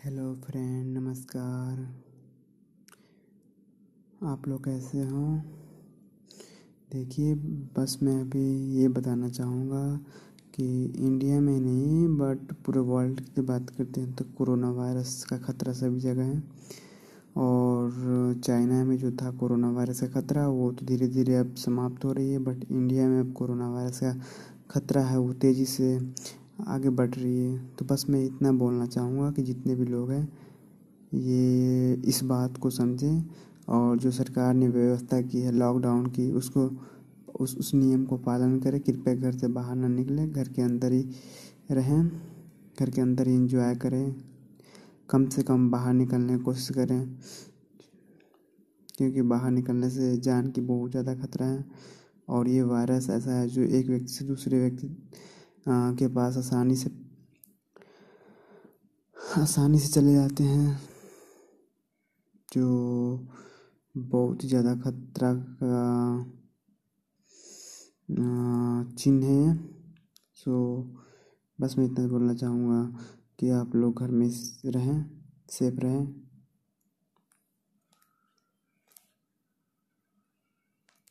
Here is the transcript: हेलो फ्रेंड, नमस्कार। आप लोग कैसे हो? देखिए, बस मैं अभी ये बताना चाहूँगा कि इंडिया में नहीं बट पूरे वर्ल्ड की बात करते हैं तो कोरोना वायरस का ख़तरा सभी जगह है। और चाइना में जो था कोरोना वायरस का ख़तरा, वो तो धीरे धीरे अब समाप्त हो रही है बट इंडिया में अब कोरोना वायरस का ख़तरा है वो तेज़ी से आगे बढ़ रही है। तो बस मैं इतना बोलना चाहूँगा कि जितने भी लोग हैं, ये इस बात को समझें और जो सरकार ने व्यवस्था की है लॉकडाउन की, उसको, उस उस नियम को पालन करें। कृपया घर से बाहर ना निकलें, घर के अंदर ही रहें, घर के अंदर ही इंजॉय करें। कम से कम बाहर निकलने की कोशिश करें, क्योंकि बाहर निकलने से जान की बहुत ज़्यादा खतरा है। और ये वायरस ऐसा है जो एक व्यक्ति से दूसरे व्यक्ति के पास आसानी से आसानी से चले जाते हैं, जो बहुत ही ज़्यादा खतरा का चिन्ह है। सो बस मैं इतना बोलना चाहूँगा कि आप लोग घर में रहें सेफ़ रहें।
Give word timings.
हेलो 0.00 0.34
फ्रेंड, 0.44 0.96
नमस्कार। 0.96 1.80
आप 4.28 4.46
लोग 4.48 4.64
कैसे 4.64 4.98
हो? 4.98 5.24
देखिए, 6.92 7.34
बस 7.76 7.98
मैं 8.02 8.14
अभी 8.20 8.44
ये 8.76 8.88
बताना 8.88 9.28
चाहूँगा 9.28 9.82
कि 10.54 10.84
इंडिया 10.84 11.40
में 11.40 11.60
नहीं 11.60 12.06
बट 12.18 12.52
पूरे 12.66 12.80
वर्ल्ड 12.80 13.20
की 13.26 13.40
बात 13.42 13.70
करते 13.70 14.00
हैं 14.00 14.14
तो 14.14 14.24
कोरोना 14.38 14.70
वायरस 14.70 15.22
का 15.30 15.38
ख़तरा 15.38 15.72
सभी 15.72 16.00
जगह 16.00 16.24
है। 16.24 16.42
और 17.38 18.40
चाइना 18.44 18.82
में 18.84 18.96
जो 18.98 19.10
था 19.12 19.30
कोरोना 19.32 19.70
वायरस 19.70 20.00
का 20.00 20.20
ख़तरा, 20.20 20.48
वो 20.48 20.72
तो 20.72 20.86
धीरे 20.86 21.08
धीरे 21.08 21.36
अब 21.36 21.54
समाप्त 21.58 22.04
हो 22.04 22.12
रही 22.12 22.32
है 22.32 22.38
बट 22.40 22.64
इंडिया 22.72 23.08
में 23.08 23.20
अब 23.20 23.32
कोरोना 23.32 23.70
वायरस 23.70 24.00
का 24.00 24.14
ख़तरा 24.70 25.04
है 25.04 25.18
वो 25.18 25.32
तेज़ी 25.34 25.64
से 25.66 25.98
आगे 26.68 26.90
बढ़ 26.90 27.10
रही 27.10 27.38
है। 27.38 27.58
तो 27.74 27.84
बस 27.84 28.04
मैं 28.10 28.24
इतना 28.24 28.52
बोलना 28.54 28.86
चाहूँगा 28.86 29.30
कि 29.30 29.42
जितने 29.42 29.74
भी 29.74 29.84
लोग 29.84 30.10
हैं, 30.10 30.28
ये 31.12 31.92
इस 32.04 32.22
बात 32.24 32.56
को 32.56 32.70
समझें 32.70 33.24
और 33.68 33.98
जो 33.98 34.10
सरकार 34.10 34.54
ने 34.54 34.68
व्यवस्था 34.68 35.20
की 35.22 35.40
है 35.40 35.52
लॉकडाउन 35.52 36.06
की, 36.08 36.30
उसको, 36.32 36.70
उस 37.34 37.56
उस 37.56 37.74
नियम 37.74 38.04
को 38.04 38.16
पालन 38.18 38.58
करें। 38.60 38.80
कृपया 38.80 39.14
घर 39.14 39.32
से 39.32 39.48
बाहर 39.48 39.76
ना 39.76 39.88
निकलें, 39.88 40.30
घर 40.32 40.48
के 40.48 40.62
अंदर 40.62 40.92
ही 40.92 41.04
रहें, 41.70 42.08
घर 42.80 42.90
के 42.90 43.00
अंदर 43.00 43.28
ही 43.28 43.34
इंजॉय 43.34 43.74
करें। 43.76 44.14
कम 45.10 45.28
से 45.28 45.42
कम 45.42 45.70
बाहर 45.70 45.92
निकलने 45.94 46.36
की 46.36 46.42
कोशिश 46.44 46.68
करें, 46.70 47.16
क्योंकि 48.98 49.22
बाहर 49.24 49.50
निकलने 49.50 49.90
से 49.90 50.16
जान 50.18 50.50
की 50.50 50.60
बहुत 50.62 50.90
ज़्यादा 50.90 51.14
खतरा 51.16 51.46
है। 51.46 51.64
और 52.28 52.48
ये 52.48 52.62
वायरस 52.62 53.08
ऐसा 53.10 53.32
है 53.32 53.46
जो 53.48 53.62
एक 53.62 53.86
व्यक्ति 53.86 54.12
से 54.12 54.24
दूसरे 54.24 54.58
व्यक्ति 54.58 54.88
के 55.66 56.06
पास 56.08 56.36
आसानी 56.36 56.76
से 56.76 56.90
आसानी 59.40 59.78
से 59.78 59.88
चले 59.90 60.14
जाते 60.14 60.44
हैं, 60.44 60.80
जो 62.48 63.28
बहुत 63.94 64.42
ही 64.44 64.48
ज़्यादा 64.48 64.74
खतरा 64.76 65.32
का 65.62 65.82
चिन्ह 68.98 69.26
है। 69.26 69.56
सो 70.36 70.52
बस 71.58 71.74
मैं 71.78 71.84
इतना 71.84 72.06
बोलना 72.08 72.34
चाहूँगा 72.34 72.82
कि 73.38 73.50
आप 73.52 73.74
लोग 73.76 74.00
घर 74.00 74.10
में 74.10 74.28
रहें 74.66 75.04
सेफ़ 75.50 75.80
रहें। 75.80 76.29